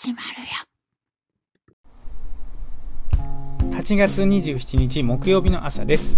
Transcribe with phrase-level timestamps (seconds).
[0.00, 0.26] 始まる
[3.18, 3.18] よ。
[3.72, 6.16] 8月27日木曜日の朝です。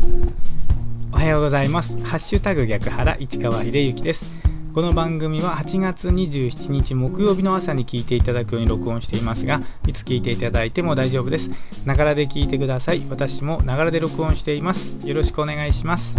[1.11, 1.97] おはようございます。
[2.05, 4.27] ハッシュタグ逆原市川秀幸です。
[4.75, 11.51] この番組は8月27日木曜日の朝に聞いていただくように録音していますがいつ聞いていただいても大丈夫です。
[11.87, 13.01] ながらで聞いてください。
[13.09, 14.99] 私もながらで録音しています。
[15.09, 16.19] よろしくお願いします。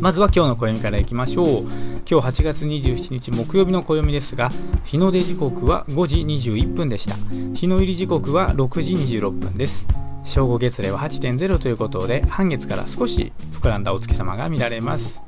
[0.00, 1.62] まずは今日の暦からいきましょう
[2.08, 4.50] 今日8月27日木曜日の暦ですが
[4.84, 6.16] 日の出時刻は5時
[6.50, 7.16] 21分でした
[7.54, 9.86] 日の入り時刻は6時26分です
[10.24, 15.22] 正午月齢は8.0ということで半月から少し膨らんだお月様が見られます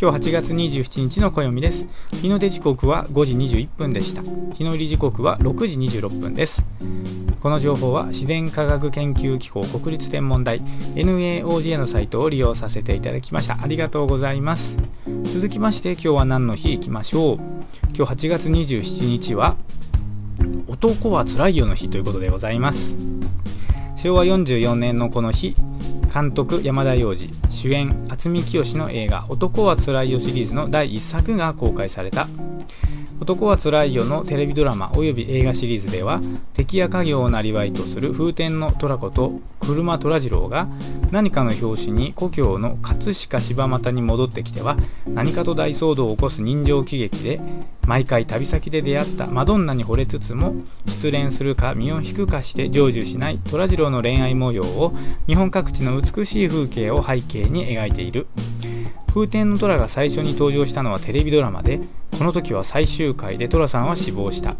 [0.00, 1.86] 今日8月27日の暦です。
[2.20, 4.22] 日の出時刻は5時21分でした。
[4.52, 6.62] 日の入り時刻は6時26分です。
[7.44, 10.62] この情報は自然科学研究機構国立天文台
[10.94, 13.62] NAOJ のサイトを利用させていただきました。
[13.62, 14.78] ありがとうございます。
[15.24, 17.36] 続きまして今日は何の日いきましょう。
[17.94, 19.58] 今日8月27日は
[20.68, 22.96] 男はつらいよの日ということでございます。
[23.96, 25.54] 昭和44年のこの日、
[26.14, 32.26] 監督山田洋次主演渥美清の映画「男はつらいよ」シリーズの第1作が公開された
[33.24, 36.20] 男はつらいよのテレビドラマおよび映画シリーズでは
[36.52, 40.68] 敵や家業をなりわいとする風天の虎子と車虎次郎が
[41.10, 47.40] 何かの拍子に故郷の葛飾柴又に戻ってきては何かと大騒動を起こす人情喜劇で
[47.86, 50.54] 毎回旅先で出会ったマドンナに惚れつつも
[50.86, 54.92] 失恋するか身を引くかして成就しない虎次郎の恋愛模様を
[55.26, 58.26] 日本各地の美しい風景を背景に描いている。
[59.08, 61.80] 風天の虎が最初に登場したのはテレビドラマで
[62.18, 64.56] この時は最終回で寅さんは死亡した。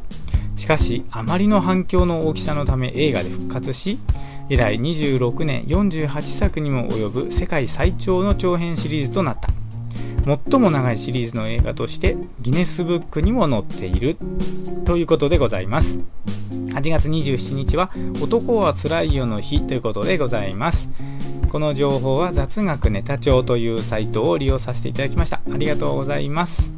[0.57, 3.99] しかしあまりの反響の大きさのため映画で復活し
[4.49, 9.51] 以来26年48作にも及ぶ世界最長の長編シリーズとなった。
[10.49, 14.17] 最も長いシリーズの映画としてギネスブックにも載っている
[14.87, 15.99] ということでございます。
[16.51, 17.91] 8月27日は
[18.23, 20.91] 男はつらいよの日ということでございます。
[21.55, 25.41] この情報は雑学ネタ帳というサイトを利用させていただきました。
[25.49, 26.73] ありがとうございます。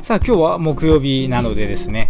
[0.00, 2.08] さあ今日は木曜日なのでですね、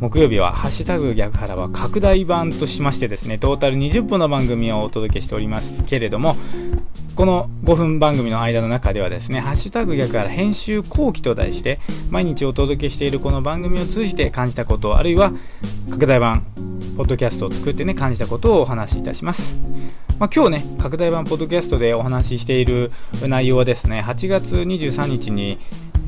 [0.00, 6.34] 木曜日はハッシュタグ逆腹は拡大版としましてですね、トータル20分の番組をお届けしておりますけれども、
[7.14, 11.78] この5分番組の間の中ではですね、ハッシュタグ逆から編集後期と題して、
[12.10, 15.32] 毎日お届けしているこの番組を通じて感じたこと、あるいは
[15.88, 16.44] 拡大版、
[16.96, 19.56] ポッドキャストを作ってね、感じたことをお話しいたします。
[20.20, 22.92] まあ、今日ね、拡大版ポッドキャストでお話ししている
[23.26, 25.58] 内容はですね、8月23日に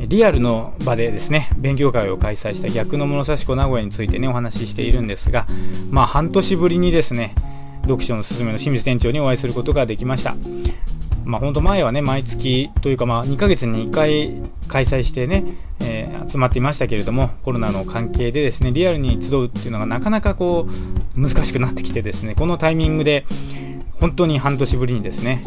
[0.06, 5.46] リアルの場でですね、勉強会を開催した逆の物差し子名古屋についてね、お話ししているんですが、
[5.90, 7.34] まあ半年ぶりにですね、
[7.84, 10.36] 読書のすすめの清水店長にお会いすることができました。
[11.24, 14.34] まあ本当前はね、毎月というかまあ2ヶ月に1回
[14.68, 15.42] 開催してね、
[15.80, 23.24] えー、集まっていましたけれども、コロナの関係でですね、リアルに集うっていうのがなかなかこう、難しくなってきてですね、このタイミングで、
[24.02, 25.44] 本当に半年ぶりにですね、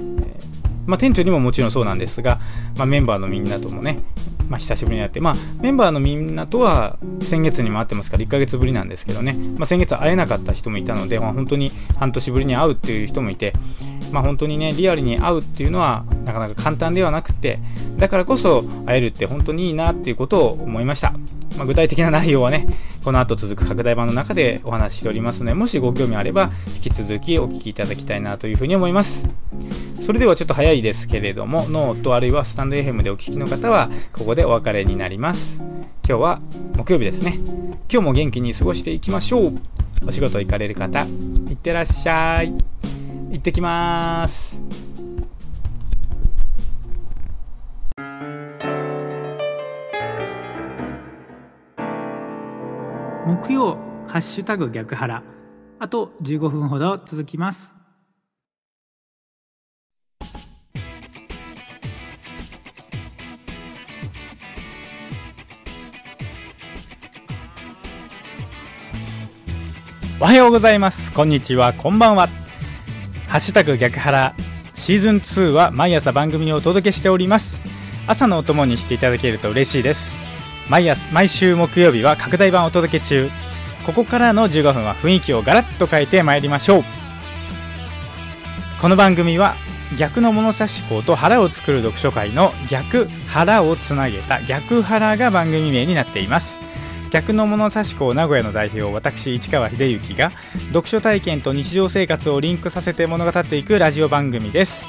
[0.85, 2.39] まあ、店長にももちろんそうなんですが、
[2.77, 3.99] まあ、メンバーのみんなともね、
[4.47, 13.51] まあ、久しぶりに会って、まあ、メンバーのみんなとは先月にも会ってますから1ヶ月ぶりなんですけどね、まあ、先月会えなかった人もいたので、まあ、本当に半年ぶりに会うっていう人もいて、
[14.13, 17.59] まあ、本当にねリアルに会うっていうのはなかなか簡単ではなくて
[17.97, 21.11] だからこそ会えるって本当にいいなっていうことを思いました、
[21.57, 22.67] まあ、具体的な内容はね
[23.05, 29.29] この後続く拡大版の中でお話ししておりますのでもしご興味あれば引き続きお聞きいただきたいなというふうに思います。
[30.01, 35.61] それではちょっと早いですけれどもノートあるいはスタンド FM でお聞きの方はここでお別れになります。
[36.07, 36.41] 今日は
[36.75, 37.37] 木曜日ですね。
[37.91, 39.59] 今日も元気に過ごしていきましょう。
[40.07, 41.05] お仕事行かれる方
[41.47, 42.53] いってらっしゃい。
[43.29, 44.59] 行ってきます。
[53.25, 53.77] 木曜
[54.07, 55.23] ハッシュタグ逆腹
[55.79, 57.75] あと15分ほど続きます。
[70.21, 71.11] おはようございます。
[71.11, 71.73] こんにちは。
[71.73, 72.27] こんばんは。
[73.27, 74.35] ハッシュタグ逆腹
[74.75, 77.63] シーズン2は毎朝番組をお届けしております。
[78.05, 80.24] 朝のお供にしていただけると嬉しいです。
[80.69, 83.29] 毎朝毎週木曜日は拡大版お届け中。
[83.85, 86.83] ここからの15分は雰囲気をガラッと変えてまいりましょう。
[88.81, 89.55] この番組は
[89.99, 96.59] 逆の物差し校と腹を作る読書会の逆腹をつなげた逆腹が番組名になっています。
[97.11, 100.31] 逆の物差し校名古屋の代表私市川秀幸が
[100.69, 104.83] 読書体験と日常生活をリンクさせて物語っていくラジオ番組です。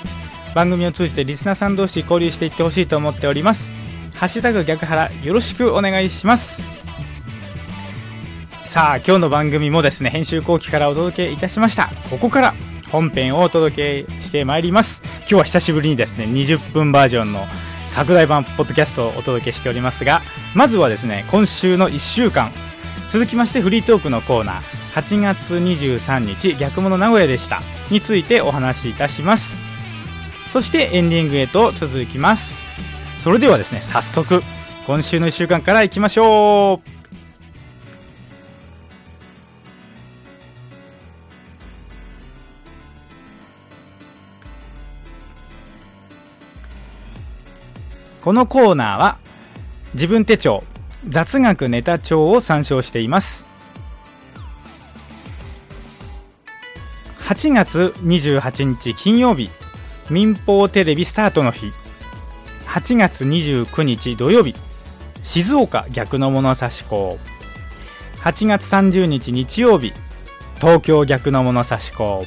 [0.55, 3.85] 番組を通じてリスナーさん同士交流していってほしいと思っております。
[4.16, 6.62] ハッシュタグ逆腹よろしくお願いします。
[8.66, 11.90] さあ今日の番組もですね編集後期からお届けいたしました。
[12.10, 12.54] ここから
[12.90, 15.02] 本編をお届けしてまいります。
[15.20, 17.46] 今日は久しぶりにですね20分バージョンの
[17.94, 20.22] 拡大版ポッドキャストをお届けしておりますが
[20.54, 22.52] まずはですね今週の1週間。
[23.10, 24.62] 続きましてフリートークのコーナー。
[24.94, 27.60] 8月23日逆物名古屋でした。
[27.90, 29.58] についてお話しいたします。
[30.48, 32.65] そしてエンディングへと続きます。
[33.26, 34.40] それではですね早速
[34.87, 36.90] 今週の1週間からいきましょう。
[48.23, 49.19] このコーナーは
[49.94, 50.62] 自分手帳
[51.08, 53.49] 雑学ネタ帳を参照しています。
[57.22, 59.50] 8月28日金曜日
[60.11, 61.72] 民放テレビスタートの日。
[62.76, 64.55] 8月29日土曜日
[65.23, 67.19] 静岡逆の物差し校。
[68.19, 69.94] 8月30日日曜日
[70.56, 72.26] 東京逆の物差し校。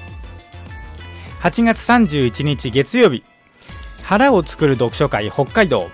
[1.41, 3.23] 8月31日月曜日
[4.01, 5.87] 腹を作る読書会北海道。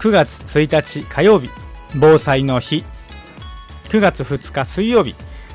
[0.00, 1.48] 9月1日火曜日
[1.96, 2.84] 防災の日。
[3.84, 5.14] 9月2日水曜日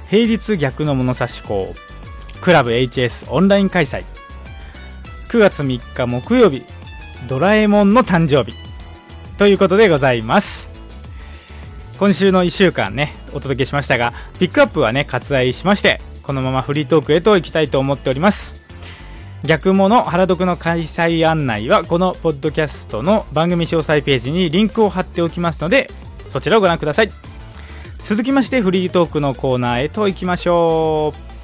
[0.10, 1.76] 平日逆の物差し校。
[2.42, 4.04] クラブ HS オンライン開催。
[5.30, 6.64] 9月3日木曜日
[7.28, 8.56] ドラえもんの誕生日。
[9.38, 10.70] ということでございます。
[11.98, 18.62] 今週の1週間ねお届けしましたがピックアップはね割愛しましてこのままフリートークへと行きたいと思っております。
[19.44, 25.90] 逆物原読の開催案内はこのポッドキャストの番組詳細ページにリンクを貼っておきますので
[26.32, 27.12] そちらをご覧ください。
[28.00, 31.35] 続きましてフリートークのコーナーへと行きましょう。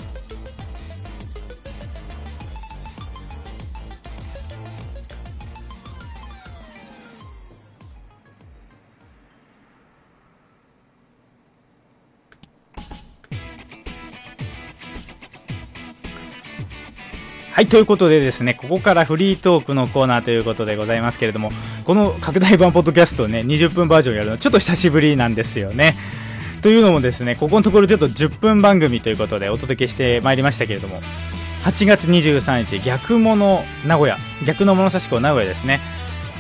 [17.62, 21.52] はい、ということでですね、ここからフリートークのコーナーということでございますけれども、
[21.84, 25.94] この拡大版ポッドキャストをね、20分バージョンやるのちょっと久しぶりなんですよね。
[26.64, 31.04] というのもですね、ここのところちょっと10分番組ということでお届けしてまいりましたけれども、
[31.64, 34.18] 8月23日、逆物名古屋、
[34.48, 35.82] 逆の物差し子名古屋ですね。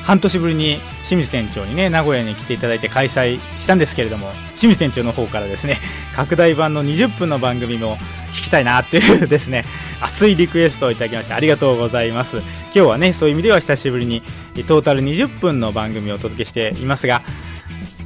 [0.03, 5.77] 半年ぶりに清水店長にね名古屋に来ていただいて開催したんですけれども清水店長の方からですね
[6.15, 7.97] 拡大版の20分の番組も
[8.33, 9.65] 聞きたいなっていうですね
[10.01, 12.37] 熱いリクエストをいただきましてありがとうございます。
[12.37, 14.23] 今日はねそういう意味では久しぶりに
[14.67, 17.21] トータル20分の番組をお届けしていますが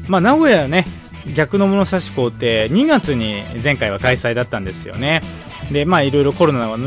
[0.07, 0.86] まあ名古屋ね
[1.33, 5.21] 逆の物差し校って2月に前回は開催だったんですよね。
[5.71, 6.77] でまあいろいろコロナの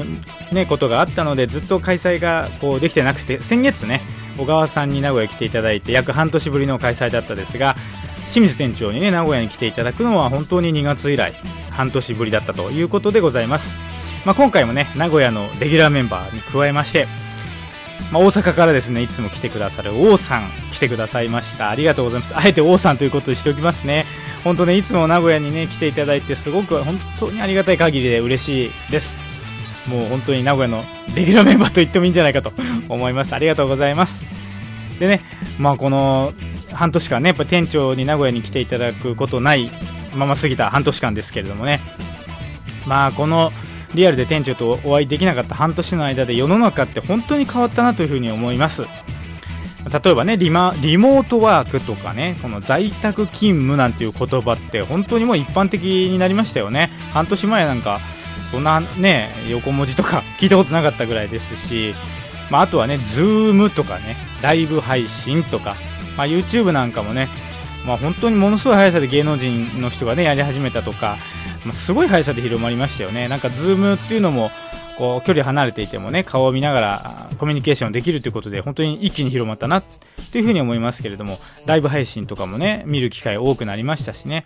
[0.52, 4.00] ねことがあったのでずっと開催がこうできてなくて先月ね
[4.38, 7.76] 小川さんに名古屋に来ていただいて約半年ぶりの開催だったですが
[8.28, 11.34] 清水店長にね名古屋に来ていただくのは本当に2月以来
[11.70, 13.74] 半年ぶりだったということでございます、
[14.24, 17.06] まあ、今回もね名古屋のレギュラーメンバーに加えまして
[18.12, 21.68] まあ、大阪からですねいつも来てくださる王さん来てくださいました。
[21.68, 22.36] ありがとうございます。
[22.36, 24.06] あえて王さんということにしておきますね。
[24.44, 29.27] 本当ねいつも名古屋にね来ていただいてすごく本当にありがたい限りで嬉しいです。
[29.88, 32.52] もう本当に名古屋のレギュラーメンバーと言ってもいいんじゃないかと
[32.88, 33.34] 思います。
[33.34, 34.24] ありがとうございます。
[35.00, 35.20] でね、
[35.58, 36.32] まあこの
[36.72, 39.70] 半年間ね、やっぱ店長に名古屋に来ていただくことない
[40.14, 41.80] まま過ぎた半年間ですけれどもね、
[42.86, 43.52] まあこの
[43.94, 48.86] リアルで店長とお会いできなかった半年の間で世の中って本当に変わったなというふうに思います。
[49.90, 56.90] 例えばねリマ、リモートワークとかね、この在宅勤務なんていう言葉って本当にもう一般的になりましたよね。
[57.14, 58.00] 半年前なんか
[58.50, 61.94] そんなね、横文字とか聞いたことなかったぐらいですし、
[62.50, 65.76] まあ、あとはね、ズームとかね、ライブ配信とか、
[66.16, 67.28] まあ、YouTube なんかもね、
[67.86, 71.18] まあ、本当にものすごい速さで芸能人の人がね、やり始めたとか、
[71.64, 73.28] まあ、すごい速さで広まりましたよね。
[73.28, 74.50] なんか、ズームっていうのも、
[74.98, 84.44] こう距離離れていてもね顔を見ながらコミュニケーションできるということで本当に一気に広まったなというふうに思いますけれどもライブ配信とかもね見る機会多くなりましたしね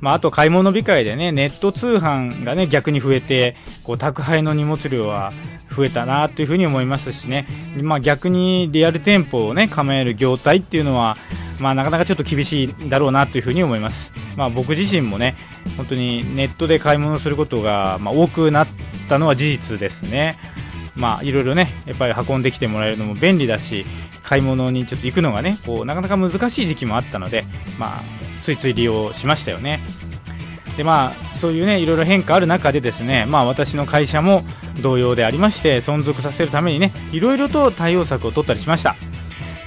[0.00, 5.32] まあ、あと買い物控えでねネット通販がね逆に増えてこう宅配の荷物量は
[5.74, 7.46] 増えたなというふうに思いますしね、
[7.82, 11.16] まあ、逆にリアル店舗をね構える業態っていうのは
[11.60, 14.12] まあ、なかなかちょっと厳しいだろうなというふうに思います。
[14.36, 15.36] まあ、僕自身もね、
[15.76, 18.66] 本当にネットで買い物することが、まあ、多くなっ
[19.08, 20.36] たのは事実ですね。
[20.96, 23.84] まあ、いろいろね、やっぱり運んできてもらえるのも便利だし、
[24.22, 27.44] 買い物にちょっと行くのがね、こう、なかなか難しい時期もあったので、
[27.78, 28.02] まあ、
[28.42, 29.80] ついつい利用しましたよね。
[30.76, 34.42] でまあそういうねいろいろ変化ある中でですねまあ私の会社も
[34.82, 38.96] 同様でありまして存続させるためにねいろいろと対応策を取ったりしました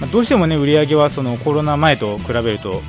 [0.00, 2.82] まあ、どうしてもね売り上げはそのコロナ前と比べると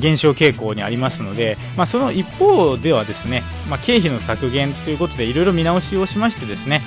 [0.00, 6.82] 減少傾向にありますので、まあ、その一方ではですね、まあ、経費の削減ということでいろいろ見直しをしましてですね、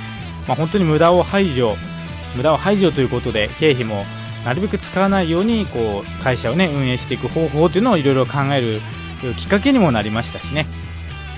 [0.47, 1.75] まあ、本当に無駄を排除
[2.35, 4.03] 無駄を排除ということで経費も
[4.45, 8.79] なるべく使わないようにこう会社をね運営していく方法というのをいろいろ考える
[9.35, 10.65] きっかけにもなりましたしね、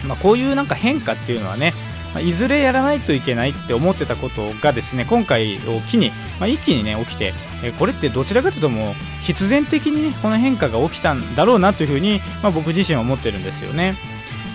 [0.07, 1.73] まあ、こういうなんか変化っていうのはね
[2.13, 7.33] まいずれやらないといけないって思ってたことがですね今回を機に、まあ、一気にね起きて
[7.79, 13.95] これってどちらかというともう必然的に、ね、この変化が起きたんだろうなというふうに、ま、僕自身は思ってるんですよね。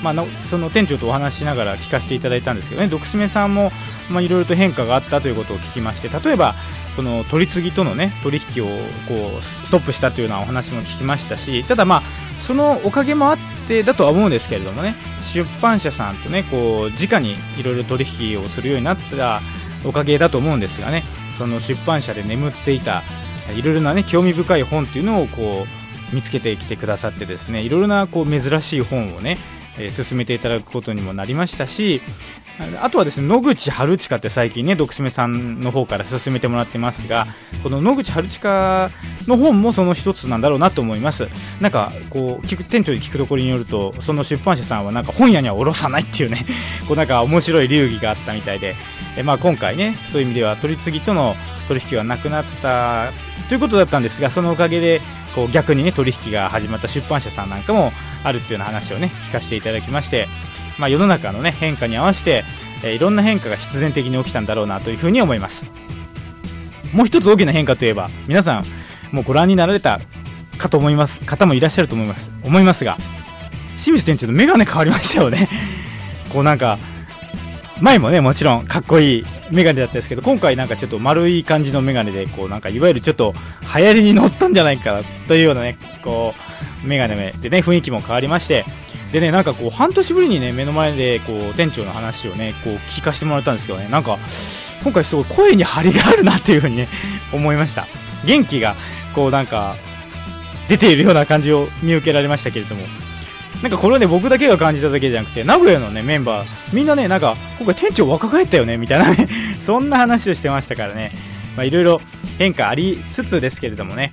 [0.06, 3.72] まあの、その店長とお話しながら聞かせていただいたんですけどね、毒爪さんも
[4.10, 6.54] いろいろと変化があったということを聞きまして、例えば、
[6.94, 8.66] その取り次ぎとのね取引を
[9.06, 12.02] こうストップしたというようなお話も聞きましたしただまあ
[12.40, 14.96] そのおかげもあってだとは思うんですけれどもね
[15.34, 19.42] 出版社さんとねこう直にいろいろ取引をするようになった
[19.84, 21.04] おかげだと思うんですがね
[21.36, 23.02] その出版社で眠っていた
[23.54, 25.66] いろいろなね興味深い本っていうのをこ
[26.12, 29.38] う見つけてきてくださってですねいろいろなこう珍しい本をね
[29.78, 32.00] え進めていただくことにもなりましたし
[32.80, 37.26] あとはですね野口春近って最近ね毒爪さんの方から進めてもらってますが
[37.62, 38.90] この野口春近
[39.26, 41.28] の本もその一つなんだろうなと思います。
[41.60, 46.46] なんかこう聞く店長に聞くところによるとその出版社さんはなんか本屋には卸さないっていうね
[46.88, 48.74] こうなんか面白い流儀があったみたいで
[49.18, 51.36] え、まあ、今回ねそういう意味では取り次ぎとの
[51.68, 53.12] 取引はなくなった
[53.48, 55.02] ということだったんですがそのおかげで
[55.36, 57.92] こう逆にね取引が始まった出版社さんなんかも
[58.24, 60.26] あるっていうような話をね聞かせていただきまして、
[60.78, 62.42] まあ、世の中のね変化に合わせて、
[62.82, 65.70] えー、いろんな変化が必然的に起きたんだろうなというふうに思います。
[66.94, 68.64] もう一つ大きな変化といえば皆さん
[69.14, 70.00] もうご覧になられた
[70.56, 71.22] かと思います。
[71.24, 72.32] 方もいらっしゃると思います。
[72.42, 72.96] 思いますが
[73.76, 75.50] 清水店長の眼鏡変わりましたよね。
[76.32, 76.78] こうなんか
[77.80, 83.34] 前もね、もちろんかっこいいメガネだったんですけど、今回なんかちょっと丸い感じのメガネで、こうなんかいわゆるちょっと
[83.76, 86.34] 流行りに乗ったんじゃないかなというようなね、こ
[86.84, 88.64] う、メガネでね、雰囲気も変わりまして、
[89.12, 94.18] でね、なんかこう半年ぶりにね、目の前でこう店長の話をね、こう聞かせてもらったんですけどね、なんか
[94.82, 96.88] 今回すごい声に張りがあるなっていうふうにね、
[97.32, 97.86] 思いました。
[98.24, 98.74] 元気が
[99.14, 99.76] こうなんか
[100.68, 102.82] 出ているような感じを見受けられましたけれども、
[103.62, 109.28] なんかこれね、僕だけが感じただけじゃなくて、名古屋のね、メンバー、みんなね、なんか、今回店長若返ったよね、みたいなね、
[109.60, 111.12] そんな話をしてましたからね、
[111.56, 112.00] まあいろいろ
[112.38, 114.12] 変化ありつつですけれどもね、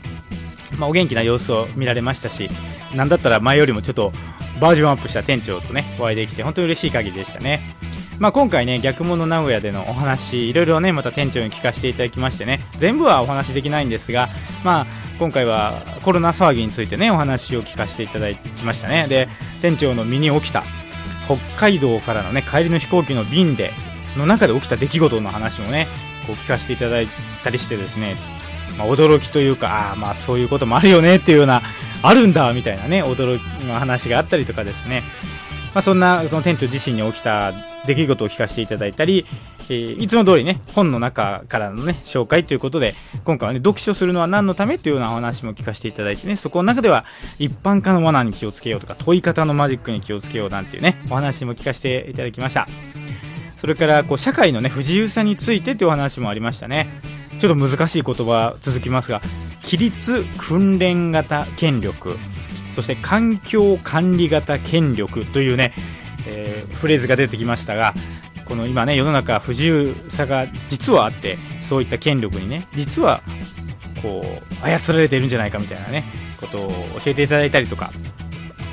[0.77, 2.49] まあお元気な様子を見られましたし、
[2.95, 4.13] なんだったら前よりもちょっと
[4.61, 7.61] バージョンアップした店長とね、お会いできて、本当に嬉しい限りでしたね。
[8.23, 14.29] まあ、今回ね、逆物名古屋でのお話、いろいろね、また店長に聞かせていただきましてね、全部はお話できないんですが、
[14.63, 14.87] まあ、
[15.19, 19.07] 今回はコロナ騒ぎについてね、お話を聞かせていただきましたね。
[19.09, 19.27] で、
[19.61, 20.63] 店長の身に起きた、
[21.25, 23.71] 北海道からのね、帰りの飛行機の便で、
[24.15, 25.89] の中で起きた出来事の話もね、
[26.25, 27.09] こう聞かせていただい
[27.43, 28.15] たりしてですね、
[28.77, 31.61] まあ、驚きというか、ああ、まあそういうこともあるよねっていうような、
[32.01, 35.03] あるんだみたいなね、驚きの話があったりとかですね、
[35.73, 37.51] まあ、そんなその店長自身に起きた
[37.85, 39.25] 出来事を聞かせていただいたり、
[39.69, 47.05] えー、いつも通りね、本の中からのね、紹介ということで、今回はね、読書するのは何のためというようなお話も聞かせていただいてね、そこの中では、
[47.39, 52.67] 一般化のマナーに気をつけようとか、問い方のマジックに気をつけようなんていうね、お話も聞かせていただきました。
[53.57, 57.01] それから、こう、社会のね、不自由さについてというお話もありましたね。
[57.39, 59.21] ちょっと難しい言葉続きますが、
[59.63, 62.17] 規律訓練型権力、
[62.71, 65.73] そして環境管理型権力というね、
[66.73, 67.93] フレーズが出てきましたが
[68.45, 73.21] この今ね世の中不自由さが実はあってそういった権力にね実は
[74.01, 76.03] こう操られているんじゃないかみたいなね
[76.39, 76.69] ことを
[77.03, 77.91] 教えていただいたりとか。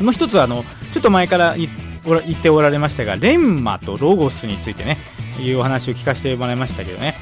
[0.00, 4.96] もう一つあのちょっと前から言っておられましたがレンマとロゴスについてね
[5.38, 7.16] いうお話を聞かせてもらいましたけどね。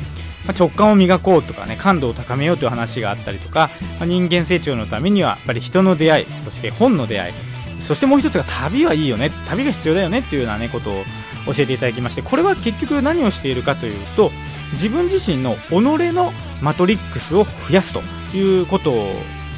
[0.47, 3.71] ま直感を磨こうとかね感度を高めようという話があったりとか、
[4.01, 7.35] ま人間成長のためにはやっぱり人の出会いそして本の出会い
[7.81, 9.31] そしてもう一つが旅はいいよね。
[9.49, 11.05] 旅が必要だよねっていうようなねことを
[11.47, 14.31] 教えていただきましてこれは結局何をしているかというと
[14.73, 15.81] 自分自身の己
[16.13, 18.03] のマトリックスを増やすと
[18.37, 18.93] いうこと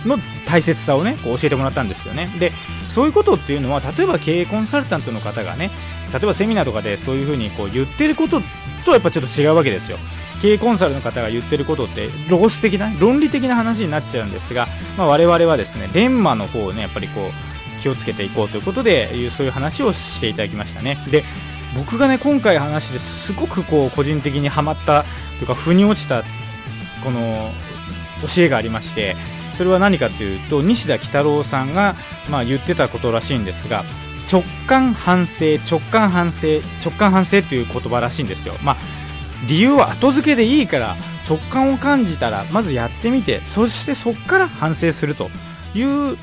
[0.07, 2.33] の大切さをねこう教えてもらったんですよね。
[2.39, 2.53] で
[2.89, 5.71] そういうことっていうのは例えば経営コンサルタントの方がね
[6.13, 8.41] 例えばセミナーとかでそういうふうにこう言ってること
[8.85, 9.99] とやっぱちょっと違うわけですよ。
[10.41, 17.50] 経営コンサルの方が言ってることってロゴス的な論理的な話になっちゃうんですが、まあ、我々はですねレンマの方をねやっぱりこう
[17.81, 20.99] 気をつけていこうということでそういう話をしていただきましたね。
[21.11, 21.25] で
[21.77, 25.05] 僕がね今回話ですごくこう個人的にはまった
[25.39, 26.23] というか腑に落ちた
[27.05, 27.53] この
[28.35, 29.17] 教えがありまして
[29.55, 31.95] それは何かというと西田喜太郎さんが、
[32.29, 33.85] まあ、言ってたことらしいんですが
[34.31, 38.55] 直感反省直感反省直感反省という言葉らしいんですよ。
[38.63, 38.77] まあ
[39.49, 40.97] 理由は後付けでいいから
[41.29, 45.31] 直感を感じたらまずやってみてそしてそこから反省すると
[45.75, 46.17] いう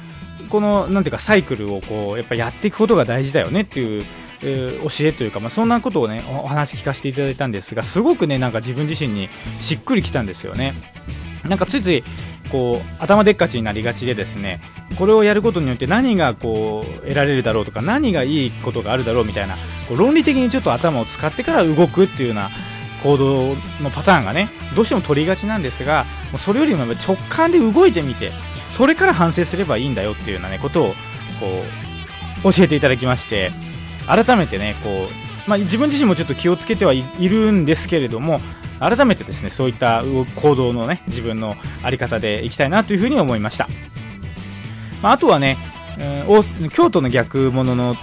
[0.48, 4.04] このなんていうかサイクルをこうやっぱやっていくことが大事だよねっていう、
[4.40, 9.30] 教えというか、まあ、そんなことをねお話聞かせていただいたんですがすごくねなんか自分自身に
[9.62, 10.74] しっくりきたんですよね。
[11.48, 12.04] なんかついつい
[12.52, 14.62] こう頭でっかちになりがちでですね
[14.98, 19.56] これをやることによって何がこう得られるだろうとか何がいいことがあるだろうみたいな
[19.88, 22.50] こう論理的にちょっと頭を使ってから動くっていうような
[23.04, 26.06] 行動のパターンがねどうしても取りがちなんですが
[26.38, 28.32] それよりも直感で動いてみて
[28.70, 30.94] それから反省すればいいんだよっていうような、ね、ことをこ
[32.50, 33.52] う教えていただきまして
[34.06, 35.08] 改めてねこ
[35.46, 38.40] う、まあ、自分自身もちょっと気をつけてはいるんですけれども
[38.80, 40.04] 改めてですねそういった
[40.36, 43.68] 行動のね自分の在り方でいきたいなというふうに思いました、
[45.02, 45.58] まあ、あとはね、
[45.98, 47.96] えー、京都の逆物の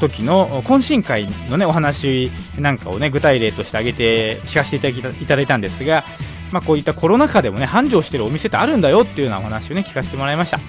[0.00, 6.04] 時の懇親会のねお話なんかをね具体例として挙げて聞かせていただいたんですが、
[6.52, 10.64] まあ、こういったコロナ禍でもね繁盛してるお店ってあるんだよっていうようなお話をね聞かせてもらいました、ま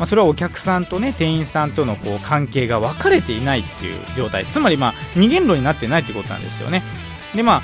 [0.00, 4.46] あ、それはお客さんとね店員さんとのこう関係が分かれていないっていう状態。
[4.46, 6.82] つまりまあ二元論になってないってことなんですよね。
[7.34, 7.62] でまあ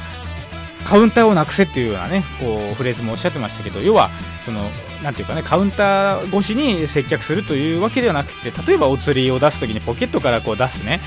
[0.84, 4.10] カウンターをなくせっていうようなねこうフレーズもおっしゃってましたけど要は
[4.44, 4.68] その
[5.02, 11.00] なんていうかねカウンター越しに接客するというわけではなくて例えばお釣りを出す時にポケットからこう出すね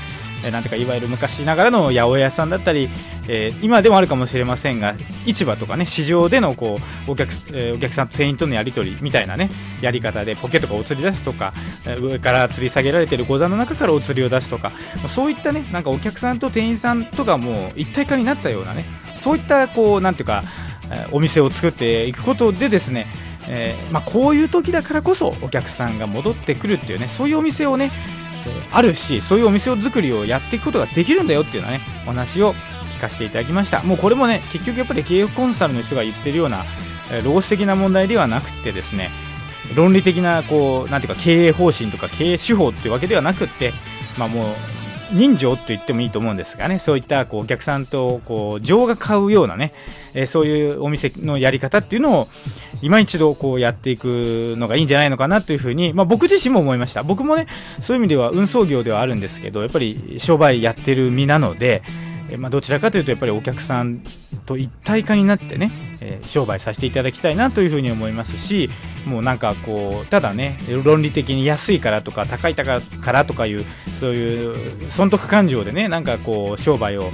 [0.50, 2.88] なんていうかいわゆる昔ながらの八百屋さんだったり、
[3.28, 4.94] えー、今でもあるかもしれませんが
[5.26, 9.50] 市場とかね市場でのこうお客,、えー、お客さんと店員とのやり取りみたいなね
[9.80, 11.52] やり方でポケットがお釣り出すとか、
[12.00, 14.72] 上から吊り下げられてる御座の中からお釣りを出すとか
[15.08, 18.84] そういったねなんかお客さんと店員さんとかも一体化になったようなね
[19.14, 20.42] そういったこうなんていうか
[21.10, 23.06] お店を作っていくことでですね
[23.48, 27.90] えー、まあ、こういう時だからこそお客さんが戻ってくるっていうねそういうお店をね
[28.70, 32.54] あるしそういうお店を作りをやっていくことができるんだよっていうのはねお話を
[32.96, 33.82] 聞かせていただきました。
[33.82, 36.64] もうこれもね結局やっぱり経営コンサルの人が言ってるような
[37.24, 39.10] ロゴス的な問題ではなくてですね
[39.74, 43.72] 論理的なこうなんていうか経営方針とか経営手法っていうわけではなくって
[44.18, 44.46] まあもう
[45.12, 49.72] 人情と言ってもいいと思うんですがねそういったこうお客さんとこう情が買うようなね、
[50.14, 52.28] えー、そういうお店のやり方っていうのを
[52.82, 57.02] 今一度こうやっていくのがいいんじゃないのかなというふうに、まあ、僕自身も思いました。
[57.02, 57.46] 僕もね
[57.80, 61.82] そういう意味では運送業ではあるんですけどやっぱり商売やってる身なので
[62.28, 64.02] えまあ、どちらかというとやっぱりお客さん
[64.46, 68.70] と一体化になってね、えー、商売させていただきたいなというふうに思いますし
[69.04, 72.80] もうなんかこうただね論理的に安いからとか高いか
[73.12, 73.64] らとかいう
[74.00, 77.10] そういう損得感情でねなんかこう商売を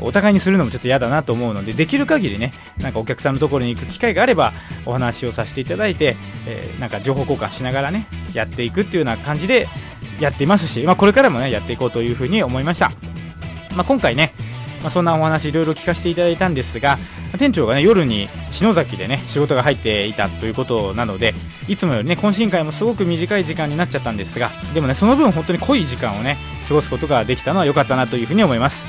[0.00, 4.52] お互いにするのもちょっと嫌だなと思うのでできる限りねなんかお客さんのところに行く機会があれば
[4.86, 6.16] お話をさせていただいて、
[6.46, 9.68] えー、なんか情報交換しながらねやっていくっていうような感じで
[10.20, 12.90] やっていますし、まあ、これからもねやっていこうというふうに思いました、
[13.76, 14.34] まあ、今回ね
[14.84, 16.98] まあ、そんなお話いろいろ聞かせていただいたんですが
[17.38, 21.34] 店長がね夜に篠崎でね仕事が入っていたということなので
[21.68, 26.36] いつもよりね懇親会もすごく短い時間になっちゃったんですがでもねその分本当に濃い時間をね
[26.68, 28.86] 過ごすことができたのは良かったなというふうに思います。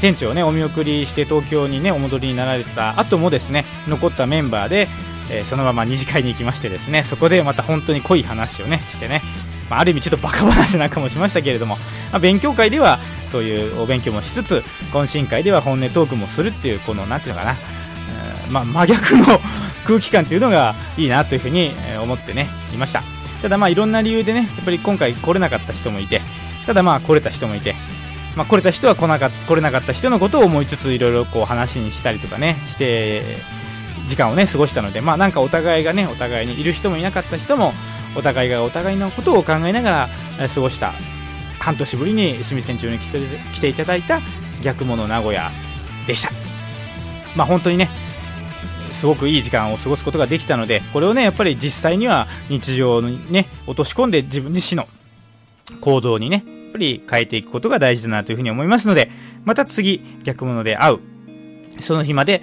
[0.00, 4.86] 店長をねお見送りして東京にねお戻りになられた後もですね残ったメンバーで、
[5.30, 9.22] えー、そのまま二次会に行きましてですねそこでまた本当に濃い話をねしてね
[9.70, 11.76] まあ、ある意味ちょっとバカ話なんかもしましたけれども、
[12.10, 17.56] まあ、勉強会ではそういうお勉強もしつつ懇親会では本音トークもするっていうこの何ていうのかな、
[18.50, 19.40] まあ、真逆の
[19.86, 23.02] 空気感っていうのがいいなというふうに思ってねいました。
[23.40, 26.20] ただまあいろんな理由でねやっぱり今回来れなかった人もいて
[26.66, 27.76] ただまあ来れた人もいて
[28.38, 33.22] まあ、来れた人は来なか来れなかった人のことを思いつついろいろこう話にしたりとかねして
[34.06, 37.72] 時間をね過ごしたのでまあなんかお互いがねお互いにいる人もいなかった人も
[38.18, 40.08] お互いがお互いのことを考えなが
[40.40, 40.92] ら過ごした
[41.60, 43.20] 半年ぶりに清水店長に来て
[43.54, 44.20] 来ていただいた
[44.60, 45.50] 逆物名古屋
[46.08, 46.32] でした。
[47.36, 47.88] まあ本当にね
[48.90, 54.88] すごくいい時間を過ごすことができたのでこれをねやっぱり実際には日常にね落とし込んで自分自身の
[55.80, 59.12] 行動にねやっぱり変えていくことが大事だなというふうに思いますので
[59.44, 60.98] また次逆物で会う。
[61.80, 62.42] その日まで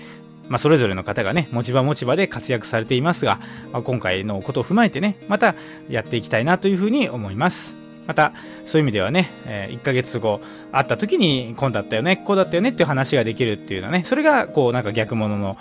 [0.49, 3.39] まあ、それぞれの方がね、持ち場持ち場で活躍されていますが、
[3.71, 5.55] まあ、今回のことを踏まえてね、また
[5.89, 7.77] やっていきたいなというふうに思います。
[8.07, 8.33] また、
[8.65, 10.39] そういう意味ではね、え、1ヶ月後、
[10.71, 15.57] 会った時に、こうだったよね、こうだったよねっていう話ができるっていうのはね、それが、こう、なんか逆物の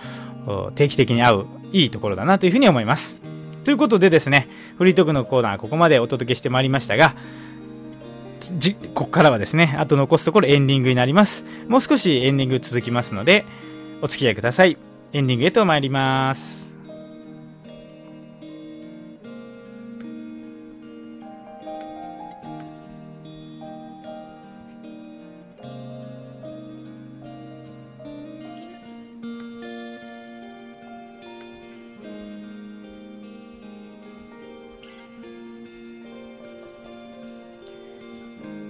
[0.75, 3.21] 定期的に会う、いいところだなというふうに思います。
[3.65, 7.15] ということでですね、フリートークのコーナー、ここまでお届けしてまいりましたが、
[8.59, 11.47] じ、ここからはですね、あと残すところエンディングになります。
[11.69, 13.47] もう少しエンディング続きますので、
[14.03, 14.77] お付き合いください。
[15.13, 16.65] エンディングへと参ります。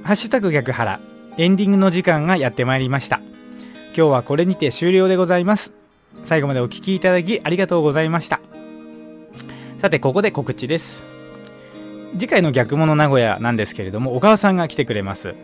[0.04, 1.00] ハッシュタグ逆腹
[1.38, 3.23] エンディングの時間がやってまいりました。
[3.96, 5.72] 今日はこれにて終了でございます。
[6.24, 8.40] 最後までお聴きいただきありがとうございました。
[9.78, 11.06] さてここで告知です。
[12.18, 15.36] 次回の逆物名古屋なんですけれども小川さんが来てくれます。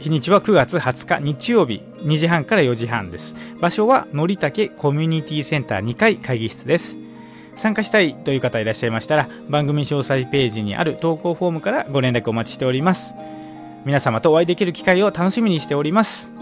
[0.00, 3.36] 日にちは9月20日日曜日2時半から4時半です。
[3.60, 6.98] 場所はのりたけコミュニティセンター2階会議室です。
[7.54, 13.14] 参加したいという方いらっしゃいましたら番組詳細ページにある投稿フォームからご連絡お待ちしております。
[13.84, 16.37] 皆様とお会いできる機会を楽しみにしております。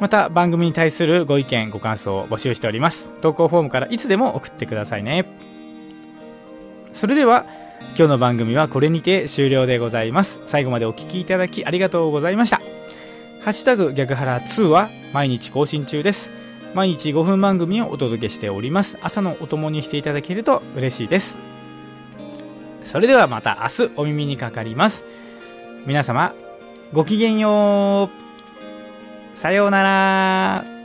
[0.00, 3.12] また番組に対するご意見ご感想を募集しております。
[3.20, 5.26] 投稿フォームからいつでも送ってくださいね。
[6.92, 7.46] それでは
[7.96, 10.40] 今日の番組はこれにて終了でございます。
[10.46, 12.60] 最後までお聴きいただきありがとうございました。
[13.42, 16.32] ハッシュタグ逆腹2は毎日更新中です。
[16.74, 18.98] 毎日5分番組をお届けしております。
[19.02, 21.38] 朝のお供にしていただけると嬉しいです。
[22.84, 25.04] それではまた明日お耳にかかります。
[25.86, 26.34] 皆様
[26.92, 28.29] ごきげんよう。
[29.40, 30.79] さようなら。